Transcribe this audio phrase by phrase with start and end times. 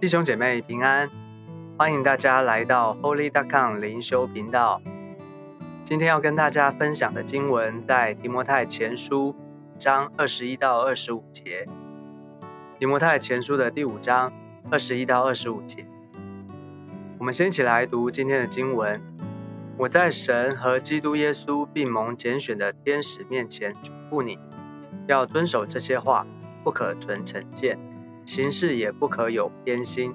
[0.00, 1.10] 弟兄姐妹平安，
[1.76, 4.80] 欢迎大家来到 Holy.com 灵修频道。
[5.82, 9.34] 今天要跟大家分享的经文在提摩太前书
[9.76, 11.66] 章二十一到二十五节。
[12.78, 14.32] 提摩太前书的第五章
[14.70, 15.84] 二十一到二十五节，
[17.18, 19.02] 我们先一起来读今天的经文。
[19.76, 24.38] 我在神和基督耶稣并蒙拣选的天使面前嘱咐你，
[25.08, 26.24] 要遵守这些话，
[26.62, 27.76] 不可存成见。
[28.28, 30.14] 行事也不可有偏心，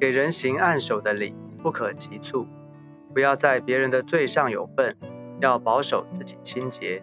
[0.00, 2.46] 给人行按手的礼不可急促，
[3.12, 4.96] 不要在别人的罪上有份，
[5.38, 7.02] 要保守自己清洁。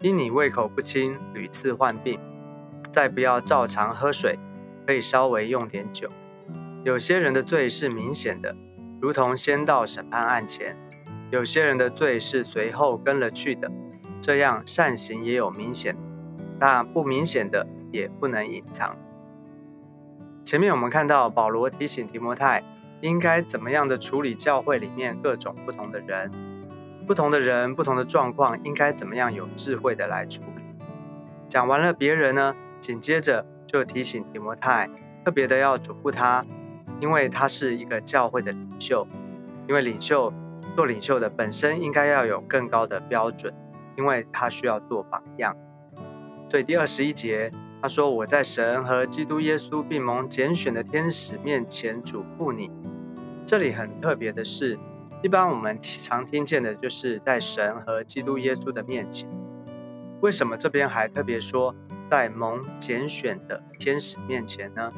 [0.00, 2.20] 因你胃口不清，屡次患病，
[2.92, 4.38] 再不要照常喝水，
[4.86, 6.08] 可以稍微用点酒。
[6.84, 8.54] 有些人的罪是明显的，
[9.00, 10.76] 如同先到审判案前；
[11.32, 13.72] 有些人的罪是随后跟了去的，
[14.20, 15.96] 这样善行也有明显，
[16.60, 18.96] 但不明显的也不能隐藏。
[20.44, 22.62] 前面我们看到保罗提醒提摩太，
[23.00, 26.30] 应该怎么样的处理教会里面各种不同的人，
[27.06, 30.62] 不同的人、不同的状况，应该怎么样有智慧的来处理。
[31.48, 34.90] 讲完了别人呢，紧接着就提醒提摩太，
[35.24, 36.44] 特别的要嘱咐他，
[37.00, 39.08] 因为他是一个教会的领袖，
[39.66, 40.30] 因为领袖
[40.76, 43.54] 做领袖的本身应该要有更高的标准，
[43.96, 45.56] 因为他需要做榜样。
[46.50, 47.50] 所以第二十一节。
[47.84, 52.70] 他说：“我在神和基督耶稣并蒙拣选的天使面前嘱咐你。”
[53.44, 54.78] 这里很特别的是，
[55.22, 59.28] 一般我们常听见的就是在神和基督耶稣的面前。
[60.22, 61.76] 为什么这边还特别说
[62.08, 64.90] 在蒙拣选的天使面前呢？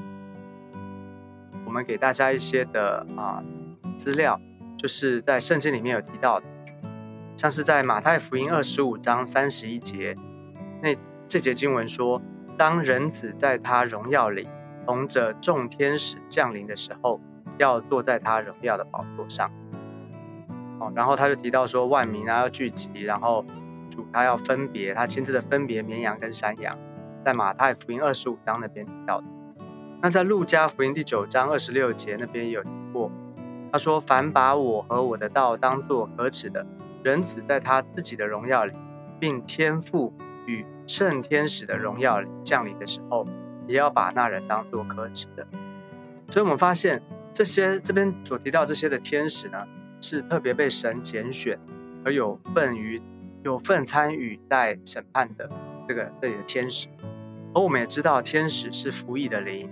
[1.64, 3.42] 我们给大家一些的啊
[3.96, 4.40] 资料，
[4.78, 6.46] 就是在圣经里面有提到的，
[7.36, 10.16] 像是在马太福音二十五章三十一节，
[10.80, 10.96] 那
[11.26, 12.22] 这节经文说。
[12.56, 14.48] 当人子在他荣耀里
[14.86, 17.20] 同着众天使降临的时候，
[17.58, 19.50] 要坐在他荣耀的宝座上。
[20.78, 23.44] 哦，然后他就提到说，万民啊要聚集，然后
[23.90, 26.78] 主他要分别，他亲自的分别绵羊跟山羊，
[27.24, 29.26] 在马太福音二十五章那边提到的。
[30.00, 33.10] 那在路加福音第九章二十六节那边也有提过，
[33.72, 36.66] 他说：“凡把我和我的道当作可耻的，
[37.02, 38.72] 人子在他自己的荣耀里，
[39.18, 40.12] 并天赋。”
[40.46, 43.26] 与圣天使的荣耀降临的时候，
[43.66, 45.46] 也要把那人当作可耻的。
[46.28, 47.02] 所以，我们发现
[47.32, 49.66] 这些这边所提到这些的天使呢，
[50.00, 51.58] 是特别被神拣选，
[52.04, 53.02] 而有份于
[53.44, 55.48] 有份参与在审判的
[55.86, 56.88] 这个这里的天使。
[57.54, 59.70] 而我们也知道，天使是服役的灵，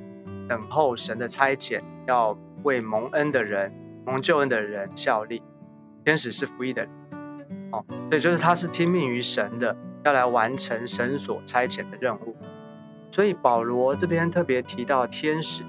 [0.49, 3.73] 等候神的差遣，要为蒙恩的人、
[4.07, 5.43] 蒙救恩的人效力。
[6.05, 6.93] 天使是服役的灵，
[7.73, 9.77] 哦，所以就是他是听命于神的。
[10.05, 12.37] 要来完成神所差遣的任务，
[13.11, 15.63] 所以保罗这边特别提到天使，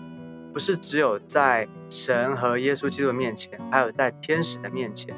[0.51, 5.15] 不是只有在神和耶稣基督面前，还有在天使的面前，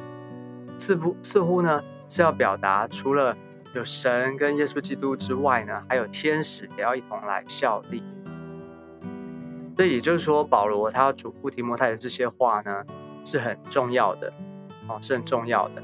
[0.78, 3.36] 似乎似乎呢是要表达，除了
[3.74, 8.04] 有神跟耶稣基督之外呢，还有天使也要一同来效力。
[9.76, 12.84] 所以也就是说，保罗他嘱咐提摩太的这些话呢，
[13.24, 14.32] 是很重要的，
[14.88, 15.82] 哦，是很重要的，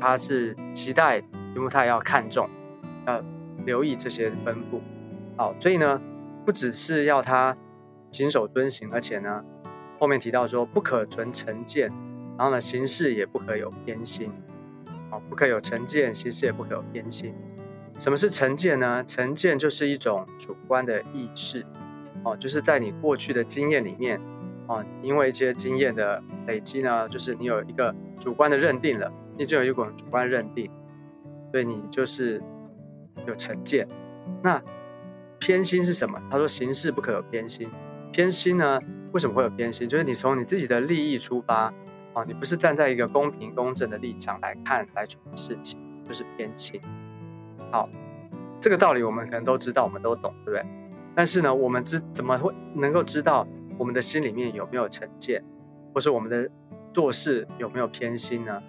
[0.00, 2.48] 他是期待提摩太要看重。
[3.06, 3.22] 要
[3.64, 4.80] 留意这些分布，
[5.36, 6.00] 好，所以呢，
[6.44, 7.56] 不只是要他
[8.10, 9.44] 谨守遵行，而且呢，
[9.98, 11.92] 后面提到说不可存成见，
[12.38, 14.32] 然后呢，行事也不可有偏心，
[15.10, 17.34] 好，不可有成见，行事也不可有偏心。
[17.98, 19.04] 什么是成见呢？
[19.04, 21.66] 成见就是一种主观的意识，
[22.24, 24.18] 哦，就是在你过去的经验里面，
[24.66, 30.70] 哦，因为一些经验的累积呢，就是你有一个主观的认定了，你就有一种主观认定，
[31.50, 32.42] 所以你就是。
[33.26, 33.88] 有成见，
[34.42, 34.62] 那
[35.38, 36.20] 偏心是什么？
[36.30, 37.70] 他说行事不可有偏心。
[38.12, 38.78] 偏心呢？
[39.12, 39.88] 为什么会有偏心？
[39.88, 41.72] 就是你从你自己的利益出发，
[42.12, 46.80] 啊，你不是站在一个公平公正的立场来看来处理事情，就是偏心。
[47.70, 47.88] 好，
[48.60, 50.64] 这个道理我们可能都知道，我们都懂，对不对？
[51.14, 53.46] 但是呢，我们知怎么会能够知道
[53.78, 55.42] 我们的心里面有没有成见，
[55.94, 56.50] 或是我们的
[56.92, 58.62] 做事有没有偏心呢？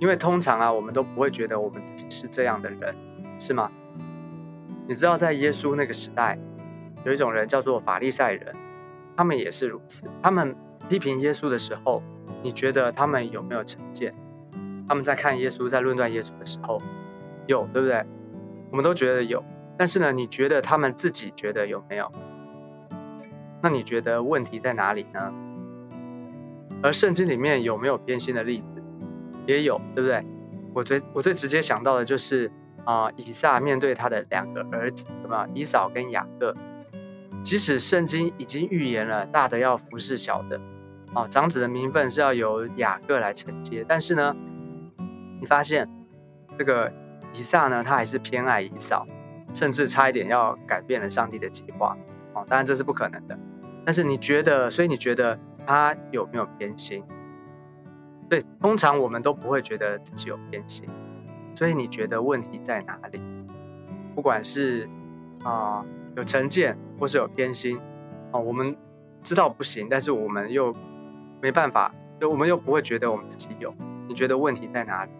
[0.00, 2.94] 因为通常啊，我们都不会觉得我们自己是这样的人。
[3.40, 3.72] 是吗？
[4.86, 6.38] 你知道，在耶稣那个时代，
[7.04, 8.54] 有一种人叫做法利赛人，
[9.16, 10.04] 他们也是如此。
[10.22, 10.54] 他们
[10.90, 12.02] 批评耶稣的时候，
[12.42, 14.14] 你觉得他们有没有成见？
[14.86, 16.82] 他们在看耶稣，在论断耶稣的时候，
[17.46, 18.04] 有，对不对？
[18.70, 19.42] 我们都觉得有。
[19.78, 22.12] 但是呢，你觉得他们自己觉得有没有？
[23.62, 25.32] 那你觉得问题在哪里呢？
[26.82, 28.82] 而圣经里面有没有偏心的例子？
[29.46, 30.22] 也有，对不对？
[30.74, 32.52] 我最我最直接想到的就是。
[32.84, 36.54] 啊，以撒面对他的两个儿子，什么以扫跟雅各，
[37.42, 40.60] 即使圣经已经预言了大的要服侍小的，
[41.14, 44.34] 哦，长子的名分是要由雅各来承接，但是呢，
[45.40, 45.88] 你发现
[46.58, 46.92] 这个
[47.32, 49.06] 以撒呢，他还是偏爱以扫，
[49.54, 51.96] 甚至差一点要改变了上帝的计划，
[52.34, 53.38] 哦，当然这是不可能的。
[53.84, 57.02] 但是你觉得，所以你觉得他有没有偏心？
[58.28, 60.88] 对，通常我们都不会觉得自己有偏心，
[61.60, 63.20] 所以你觉得问题在哪里？
[64.14, 64.88] 不管是
[65.44, 65.84] 啊
[66.16, 67.78] 有成见，或是有偏心，
[68.32, 68.74] 哦，我们
[69.22, 70.74] 知道不行，但是我们又
[71.42, 73.74] 没办法，就我们又不会觉得我们自己有。
[74.08, 75.10] 你觉得问题在哪里？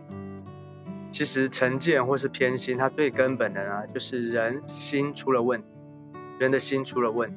[1.10, 5.68] 其实成见或是偏心，它最根本的呢，就是人心出了问题，
[6.38, 7.36] 人的心出了问题。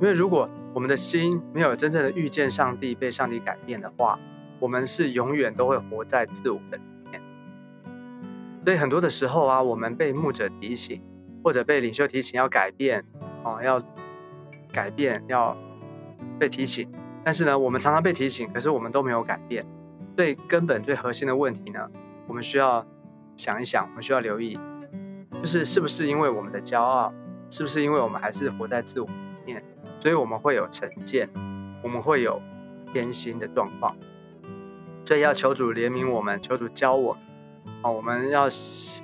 [0.00, 4.18] 因为如果我们的心没有真正的遇见上帝，被上帝改变的话，
[4.58, 6.80] 我们是永远都会活在自我的。
[8.66, 11.00] 所以很多的时候啊，我们被牧者提醒，
[11.44, 13.04] 或者被领袖提醒要改变，
[13.44, 13.80] 哦，要
[14.72, 15.56] 改变，要
[16.36, 16.90] 被提醒。
[17.24, 19.64] 但是呢，我们常常被提醒，可是我们都没有改变。
[20.16, 21.88] 最根本、最核心的问题呢，
[22.26, 22.84] 我们需要
[23.36, 24.58] 想一想，我们需要留意，
[25.40, 27.14] 就是是不是因为我们的骄傲，
[27.48, 29.12] 是不是因为我们还是活在自我里
[29.52, 29.62] 面？
[30.00, 31.30] 所以我们会有成见，
[31.84, 32.42] 我们会有
[32.92, 33.94] 偏心的状况，
[35.04, 37.22] 所以要求主怜悯我们，求主教我们。
[37.82, 38.44] 哦，我们要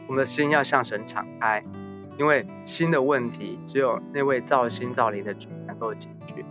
[0.06, 1.64] 我们的心要向神敞开，
[2.18, 6.44] 因为心的问题只有那位造心造灵的主能够解决。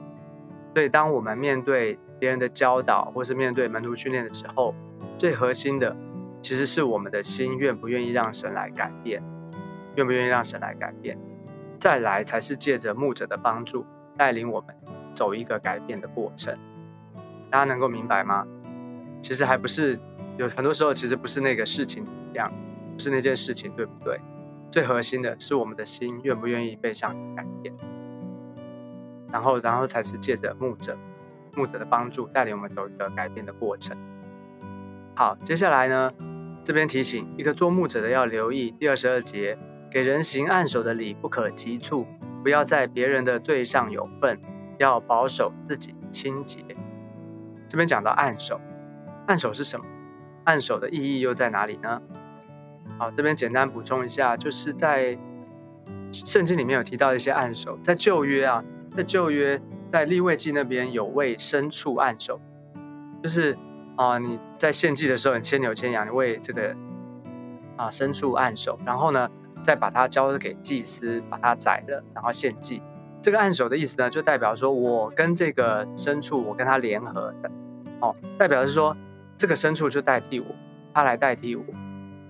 [0.74, 4.74] 所以当我们面对别人的教导，或是面对门徒训练的时候，
[5.18, 5.96] 最核心的
[6.42, 9.22] 其实是我们的心愿不愿意让神来改变，
[9.96, 11.18] 愿不愿意让神来改变，
[11.80, 13.86] 再来才是借着牧者的帮助。
[14.18, 14.76] 带领我们
[15.16, 16.56] 走一个改变的过程，
[17.50, 18.46] 大家能够明白吗？
[19.20, 20.00] 其实还不是
[20.42, 22.52] 有很多时候，其实不是那个事情怎么样，
[22.94, 24.20] 不是那件事情对不对？
[24.72, 27.72] 最核心的是我们的心愿不愿意被上帝改变，
[29.32, 30.98] 然后，然后才是借着牧者、
[31.54, 33.96] 牧者的帮助，带领我们走一个改变的过程。
[35.16, 36.12] 好，接下来呢，
[36.64, 39.60] 这边提醒一个做牧者的要留意第二十二节，
[39.92, 42.08] 给人行按手的礼不可急促。
[42.42, 44.42] 不要在别人的罪上有份，
[44.80, 46.66] 要保守自己清洁。
[47.68, 48.60] 这边讲到按手，
[49.28, 49.86] 按手是什么？
[50.44, 52.02] 按手的意义又在哪里呢？
[52.98, 55.18] 好，这边简单补充一下，就是在
[56.12, 58.64] 圣经里面有提到一些按手，在旧约啊，
[58.96, 59.62] 在旧约
[59.92, 62.40] 在立位记那边有为牲畜按手，
[63.24, 63.58] 就是
[63.96, 66.76] 啊你在献祭的时候，你牵牛牵羊，你为这个
[67.78, 69.30] 啊牲畜按手，然后呢？
[69.64, 72.82] 再把它交给祭司，把它宰了，然后献祭。
[73.22, 77.52] 这个按手的意思呢，就代表说我跟这个牲畜，我跟他联合的，
[78.00, 78.98] 哦，代表是说
[79.42, 80.46] 这个牲畜就代替我，
[80.94, 81.64] 他来代替我，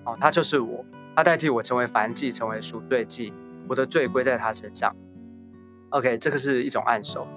[0.06, 3.34] 哦，他就是我，他代替我成为凡祭，成为赎罪祭，
[3.68, 4.96] 我的罪归在他身上。
[5.90, 7.28] OK，这个是一种暗手。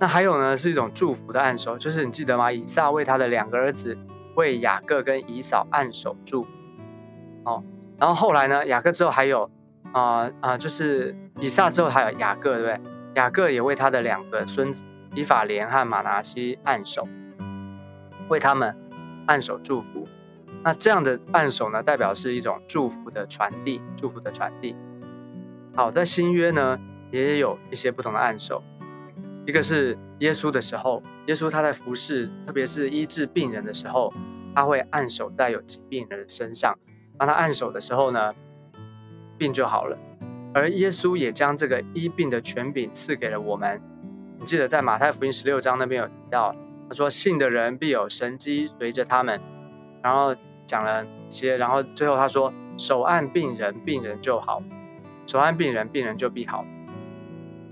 [0.00, 2.50] 那还有呢，是一种祝福的暗手，就是你记得吗？
[2.50, 3.98] 以撒为他的两个儿子，
[4.34, 6.46] 为雅各跟以扫暗手祝，
[7.44, 7.62] 哦。
[7.98, 8.66] 然后后来呢？
[8.66, 9.50] 雅各之后还有，
[9.92, 12.92] 啊啊，就是以撒之后还有雅各，对不对？
[13.16, 14.82] 雅各也为他的两个孙子
[15.14, 17.06] 以法莲和马拿西暗手，
[18.30, 18.74] 为他们
[19.28, 20.08] 按手祝福。
[20.64, 24.74] 那这样的按手呢，代表是一种祝福的传递，祝福的传递。
[25.76, 26.80] 好，在新约呢，
[27.12, 28.62] 也有一些不同的按手。
[29.46, 34.12] 一个是耶稣的时候，耶稣他在服侍，特别是医治病人的时候，
[34.54, 36.76] 他会按手带有疾病人的身上。
[37.16, 38.34] 当他按手的时候呢，
[39.38, 39.96] 病就好了。
[40.54, 43.80] 而耶稣也将这个医病的权柄赐给了我们。
[44.40, 46.54] 你记得在马太福音十六章那边有提到，
[46.88, 49.40] 他说：“信的人必有神机随着他们。”
[50.02, 50.34] 然后
[50.66, 54.62] 讲了些，然后最后他说：“手按病人，病人就好；
[55.26, 56.64] 手按病人，病人就必好。”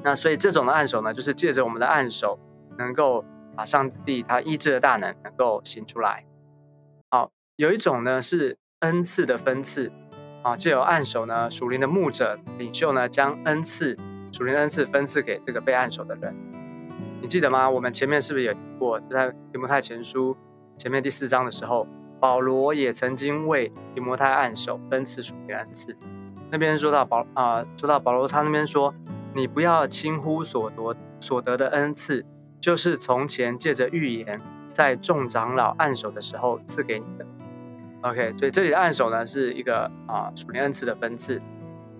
[0.05, 2.39] 那所以这种的按手呢，就是借着我们的按手，
[2.79, 3.25] 能够
[3.57, 6.25] 把上帝他医治的大能能够行出来。
[7.11, 8.59] 好，有一种呢是。
[8.81, 9.91] 恩赐的分赐，
[10.43, 13.97] 啊，借由按手呢，属灵的牧者领袖呢，将恩赐
[14.31, 16.37] 属灵恩赐分赐给这个被按手的人。
[17.27, 17.69] 你记得吗？
[17.69, 20.37] 我们前面是不是也提过，在提摩太前书
[20.77, 21.85] 前面第四章的时候，
[22.21, 25.97] 保罗也曾经为提摩太按手分赐属灵恩赐。
[26.53, 28.95] 那边说到保啊，说到保罗他那边说，
[29.35, 32.25] 你不要轻忽所夺所得的恩赐，
[32.61, 34.41] 就是从前借着预言，
[34.73, 37.27] 在众长老按手的时候赐给你的。
[38.03, 41.43] OK，所以这里的按手呢是一个啊属灵恩赐的分次。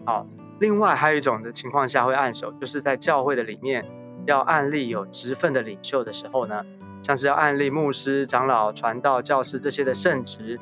[0.05, 0.25] 好，
[0.61, 3.85] 另外还有一种的情况下会按手，就是在教会的里面
[4.27, 6.65] 要案例有职分的领袖的时候呢，
[7.03, 10.59] 像是要案例牧师、长老、传道、教师这些的圣职，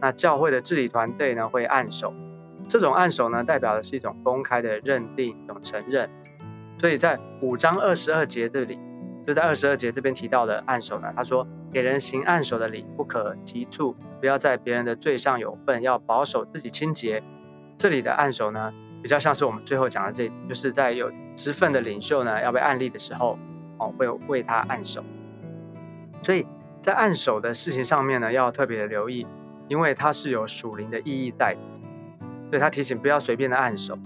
[0.00, 2.14] 那教会的治理团队呢会按手。
[2.68, 6.08] 这种按手呢代表的是一种公开的认定、一种承认。
[6.78, 8.78] 所以在五章二十二节这里，
[9.26, 17.22] 就在二十二节这边提到的按手呢，他说给人行按手的礼不可急促，不要在别人的罪上有份，要保守自己清洁。
[17.76, 18.72] 这里的按手呢，
[19.02, 23.38] 比较像是我们最后讲的这，就是在有职分的领袖呢要被按立的时候，
[23.78, 25.04] 哦，会为他按手。
[26.22, 26.46] 所以
[26.82, 29.26] 在按手的事情上面呢，要特别的留意，
[29.68, 31.56] 因为它是有属灵的意义在。
[32.50, 33.98] 所以他提醒不要随便的按手，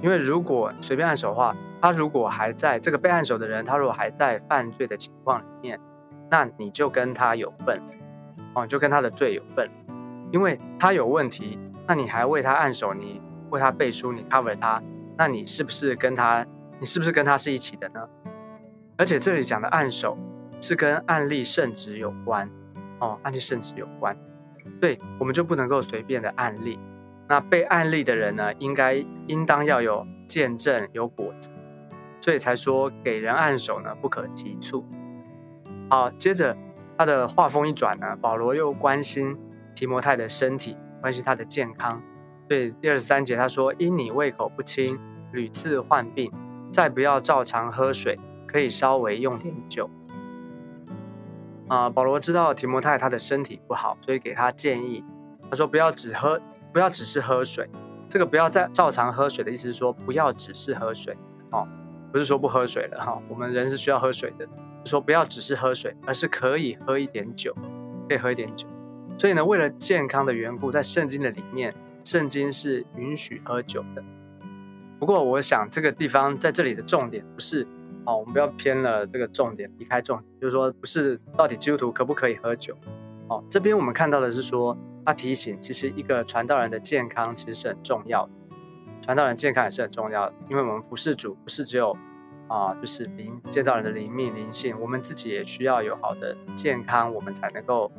[0.00, 5.78] 因为如果随便按手的话，他如果还在这个被按手的人，他如果还在犯罪的情况里面，
[6.30, 7.82] 那你就跟他有份，
[8.54, 9.68] 哦，就跟他的罪有份，
[10.32, 14.82] 因为他有问题，那你还为他按手，你为他背书，你 cover 他，
[15.18, 16.46] 那你是不是跟他，
[16.78, 18.00] 你是不是跟他是一起的呢？
[18.96, 20.16] 而且这里讲的按手
[20.60, 22.50] 是跟案例圣旨有关，
[23.00, 24.16] 哦，案例圣旨有关，
[24.80, 26.78] 对，我们就不能够随便的案例。
[27.28, 28.94] 那被案例的人呢，应该
[29.26, 31.50] 应当要有见证有果子，
[32.20, 34.84] 所以才说给人按手呢不可急促。
[35.88, 36.56] 好，接着
[36.98, 39.38] 他的话锋一转呢，保罗又关心
[39.74, 42.02] 提摩太的身体，关心他的健康。
[42.50, 44.98] 所以第二十三节他说：因你胃口不清，
[45.30, 46.32] 屡次患病，
[46.72, 49.88] 再不要照常喝水，可以稍微用点酒。
[51.68, 55.04] 啊，保罗知道提摩太他的身体不好，所以给他建议，
[55.48, 56.42] 他说不要只喝。
[56.72, 57.68] 不要只是喝水，
[58.08, 61.16] 这个不要再照常喝水的意思是说，不要只是喝水
[61.50, 61.66] 哦，
[62.10, 64.48] 不是说不喝水了哈，我们人是需要喝水的，
[64.84, 67.52] 说不要只是喝水，而是可以喝一点酒，
[68.08, 68.66] 可以喝一点酒。
[69.18, 74.02] 所以呢，为了健康的缘故，在圣经的里面，圣经是允许喝酒的。
[74.98, 77.66] 不过，我想这个地方在这里的重点不是
[78.04, 82.76] 哦，我们不要偏了这个重点，离开重点，就是说不是到底基督徒可不可以喝酒
[83.28, 84.76] 哦，这边我们看到的是说。
[85.02, 88.32] 他提醒，其实一个传道人的健康其实是很重要的，
[89.00, 91.96] 传道人健康也是很重要的，因为我们服侍主不是只有
[92.48, 97.90] 啊，就是灵建造人的灵命灵性，我们自己也需要有好的健康，我们才能够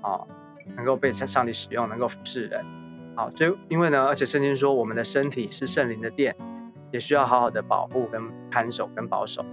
[0.00, 0.18] 啊，
[0.74, 2.64] 能够被上帝使用，能够服侍人。
[3.16, 6.36] 好，所以因为呢，而且圣经说我们的身体是圣灵的殿，
[6.92, 9.44] 也需要好好的保护跟看守跟保守。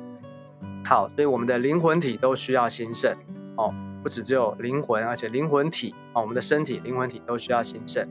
[0.85, 3.17] 好，所以我们的灵魂体都需要兴盛
[3.55, 3.73] 哦。
[4.03, 8.05] 不止只有灵魂，而且灵魂体啊，我们的身体、灵魂体都需要兴盛。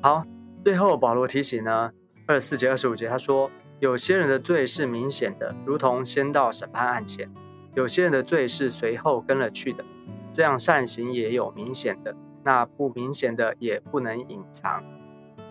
[0.00, 0.24] 好，
[0.64, 1.92] 最后保罗提醒呢，
[2.26, 7.28] 二十四节、二十五节，他说有些人的罪是明显的，如同先到审判案前；
[7.74, 9.84] 有些人的罪是随后跟了去的，
[10.32, 14.82] 这样善行也有明显的，那不明显的也不能隐藏。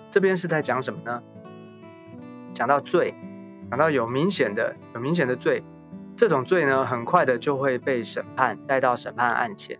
[0.10, 1.22] 这边是在讲什么呢？
[2.54, 3.14] 讲到罪，
[3.70, 5.64] 讲到有明显的、有明显的罪。
[6.16, 9.80] 这种罪呢，很快的就会被审判带到审判案前。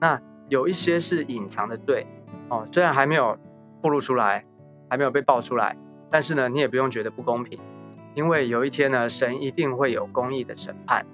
[0.00, 2.06] 那有一些是隐藏的罪
[2.50, 3.38] 哦，虽然还没有
[3.80, 4.44] 暴露出来，
[4.90, 5.76] 还没有被爆出来，
[6.10, 7.58] 但是呢，你也不用觉得不公平，
[8.14, 11.06] 因为有一天呢，神一定会有公义的审判。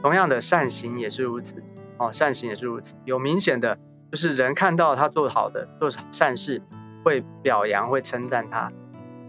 [0.00, 1.62] 同样的，善行也是如此
[1.98, 2.94] 哦，善行也是如此。
[3.04, 3.78] 有明显的，
[4.10, 6.62] 就是人看到他做好的做善事，
[7.04, 8.72] 会表扬，会称赞他。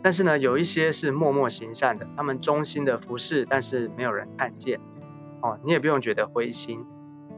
[0.04, 4.80] 但是呢，有一些是默默行善的，他们忠心的服侍，但是没有人看见。
[5.42, 6.86] 哦，你也不用觉得灰心，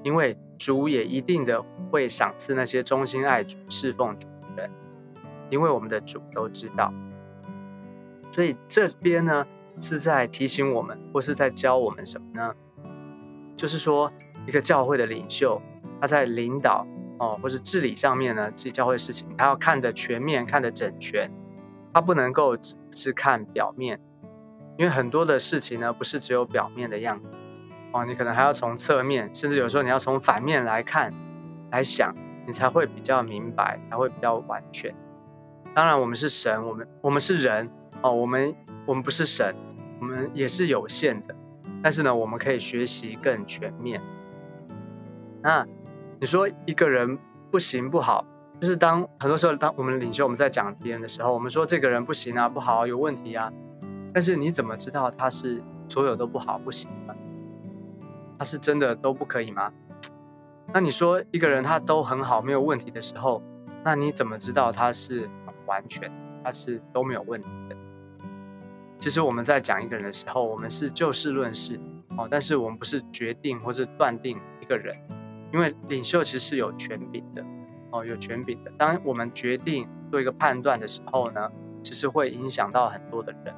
[0.03, 4.72] 因为主也一定的会赏赐那些忠心爱主、侍奉主的人，
[5.50, 6.93] 因为我们的主都知道。
[8.31, 9.46] 所以这边呢，
[9.79, 12.53] 是在提醒我们，或是在教我们什么呢？
[13.58, 14.12] 就是说，
[14.46, 15.62] 一个教会的领袖，
[16.00, 16.86] 他在领导
[17.20, 21.30] 哦，或是治理上面呢，这教会的事情，他要看得全面，看得整全。
[21.94, 24.00] 他不能够只是看表面，
[24.78, 27.30] 因为很多的事情呢，不是只有表面的样子
[27.92, 31.12] 哦，你可能还要从侧面，甚至有时候你要从反面来看、
[31.72, 34.96] 来想，你才会比较明白，才会比较完全。
[35.74, 37.70] 当然，我们是神，我们我们是人
[38.04, 39.56] 哦，我们我们不是神，
[40.00, 41.36] 我们也是有限的，
[41.82, 44.00] 但是呢，我们可以学习更全面。
[45.42, 45.66] 那
[46.22, 47.18] 你说一个人
[47.50, 48.26] 不行不好？
[48.60, 53.50] 就是当很多时候，当我们领袖我们在讲别人的时候，我们说这个人不行啊，不好，有问题啊。
[54.14, 57.16] 但是你怎么知道他是所有都不好不行呢？
[58.38, 59.72] 他是真的都不可以吗？
[60.74, 63.42] 那你说一个人他都很好没有问题的时候，
[63.86, 65.30] 那你怎么知道他是
[65.66, 66.12] 完全
[66.44, 67.78] 他是都没有问题的？
[69.00, 71.80] 其实我们在讲一个人的时候，我们是就事论事
[72.18, 74.94] 哦，但是我们不是决定或者断定一个人，
[75.51, 77.46] 因为领袖其实是有权柄的。
[77.91, 78.72] 哦，有权柄的。
[78.77, 81.50] 当我们决定做一个判断的时候呢，
[81.82, 83.56] 其实会影响到很多的人，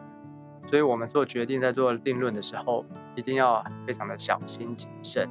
[0.66, 5.28] 所以我们做决定在做定论的时候，一定要非常的小心谨慎。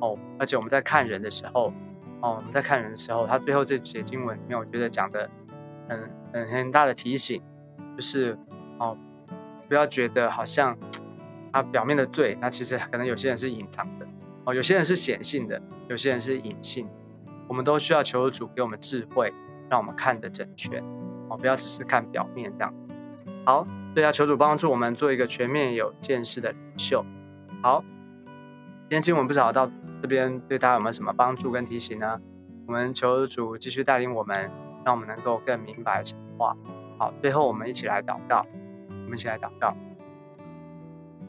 [0.00, 1.72] 哦，而且我们在看人的时候，
[2.20, 5.28] 哦，我们在看人的时候，他最后这节经文里面，我觉得讲的
[5.88, 7.42] 很很很大的提醒，
[7.96, 8.38] 就是
[8.78, 8.96] 哦，
[9.68, 10.78] 不要觉得好像
[11.52, 14.06] 他表面的罪，那其实可能有些人是隐藏的
[14.44, 16.88] 哦，有些人是显性的，有些人是隐性。
[17.46, 19.32] 我们都需要求主给我们智慧，
[19.68, 20.82] 让我们看得整全
[21.28, 22.74] 哦，不要只是看表面这样。
[23.44, 27.04] 好，所以要求主帮助我们做一个全面有见识的领袖。
[27.62, 27.84] 好，
[28.24, 29.70] 今天经文不知道到
[30.00, 32.18] 这边对大家有没有什么帮助跟提醒呢？
[32.66, 34.50] 我们求主继续带领我们，
[34.84, 36.56] 让我们能够更明白神话。
[36.98, 38.46] 好，最后我们一起来祷告，
[38.88, 39.76] 我们一起来祷告。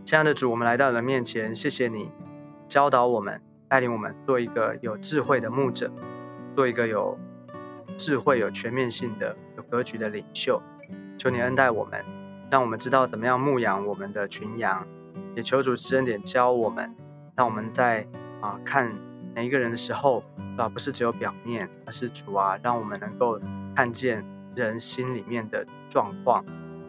[0.06, 2.10] 亲爱的主，我们来到你的面前，谢谢你
[2.68, 5.92] 教导我们，带领我们做一个有智慧的牧者，
[6.56, 7.18] 做一个有
[7.98, 10.62] 智慧、有全面性的、有格局的领袖。
[11.18, 12.04] 求你恩待我们，
[12.50, 14.86] 让我们知道怎么样牧养我们的群羊。
[15.36, 16.94] 也求主施恩点教我们，
[17.36, 18.08] 让我们在
[18.42, 18.94] 啊看
[19.34, 20.24] 每一个人的时候，
[20.58, 23.40] 啊不是只有表面，而是主啊，让我们能够
[23.76, 26.44] 看见人心里面的状况，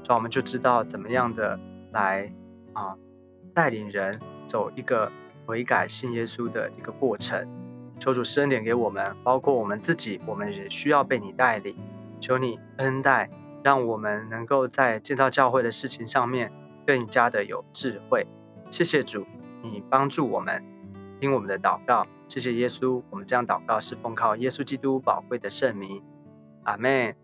[0.04, 1.58] 所以我们就知道怎么样的
[1.92, 2.32] 来
[2.72, 2.96] 啊
[3.52, 5.10] 带领人走一个
[5.46, 7.48] 悔改信耶稣的一个过程。
[7.98, 11.76] 求主施恩点给我们，包括我们自己，我们也需要被你带领。
[12.20, 13.30] 求你恩待，
[13.62, 16.52] 让我们能够在建造教会的事情上面。
[16.86, 18.24] 更加的有智慧，
[18.70, 19.26] 谢谢主，
[19.60, 20.64] 你帮助我们
[21.18, 26.00] 听我们的祷告，谢谢耶稣，我们这样祷告是奉靠耶稣基督宝贵的圣名，
[26.62, 27.16] 阿门。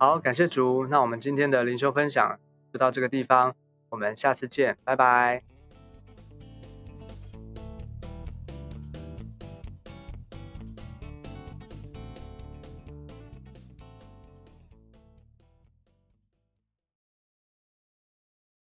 [0.00, 2.40] 好，感谢主，那我们今天的灵修分享
[2.72, 3.54] 就到这个地方，
[3.88, 5.53] 我们下次见，拜拜。